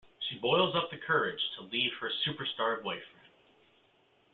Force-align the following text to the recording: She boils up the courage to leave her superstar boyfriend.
She 0.21 0.39
boils 0.39 0.75
up 0.75 0.89
the 0.89 0.97
courage 0.97 1.39
to 1.57 1.63
leave 1.65 1.91
her 1.99 2.09
superstar 2.25 2.81
boyfriend. 2.81 3.29